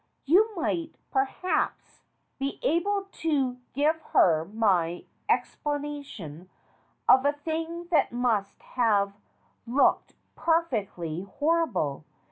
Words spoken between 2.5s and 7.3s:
able to give her my ex planation of